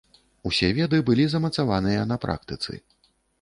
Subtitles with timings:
[0.49, 2.81] Усе веды былі замацаваныя на практыцы.